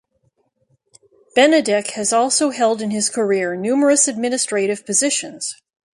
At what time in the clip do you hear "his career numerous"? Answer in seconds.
2.89-4.07